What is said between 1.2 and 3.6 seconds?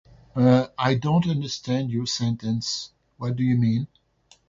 understand your sentence. What do you